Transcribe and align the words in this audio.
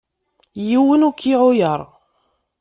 Yiwen 0.67 1.05
ur 1.07 1.13
k-iɛuyer. 1.19 1.81